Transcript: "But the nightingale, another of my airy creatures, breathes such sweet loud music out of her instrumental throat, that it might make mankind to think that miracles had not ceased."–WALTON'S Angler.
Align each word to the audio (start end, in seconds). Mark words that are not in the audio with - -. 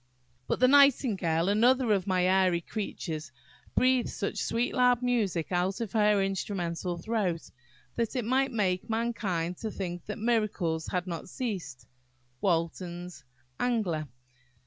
"But 0.47 0.59
the 0.59 0.67
nightingale, 0.67 1.47
another 1.47 1.91
of 1.91 2.07
my 2.07 2.23
airy 2.25 2.59
creatures, 2.61 3.31
breathes 3.75 4.15
such 4.15 4.39
sweet 4.39 4.73
loud 4.73 5.03
music 5.03 5.51
out 5.51 5.79
of 5.79 5.91
her 5.91 6.23
instrumental 6.23 6.97
throat, 6.97 7.51
that 7.97 8.15
it 8.15 8.25
might 8.25 8.51
make 8.51 8.89
mankind 8.89 9.57
to 9.57 9.69
think 9.69 10.07
that 10.07 10.17
miracles 10.17 10.87
had 10.87 11.05
not 11.05 11.29
ceased."–WALTON'S 11.29 13.23
Angler. 13.59 14.07